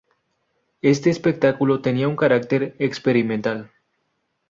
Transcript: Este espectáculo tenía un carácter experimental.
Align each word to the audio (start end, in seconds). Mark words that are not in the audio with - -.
Este 0.81 1.11
espectáculo 1.11 1.83
tenía 1.83 2.07
un 2.07 2.15
carácter 2.15 2.75
experimental. 2.79 3.69